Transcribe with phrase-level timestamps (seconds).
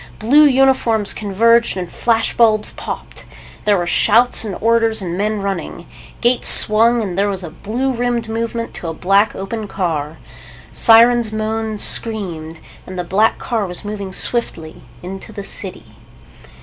[0.17, 3.25] Blue uniforms converged and flash bulbs popped.
[3.65, 5.85] There were shouts and orders and men running.
[6.21, 10.17] Gates swung and there was a blue rimmed movement to a black open car.
[10.71, 12.61] Sirens moaned, screamed.
[12.87, 15.95] And the black car was moving swiftly into the city.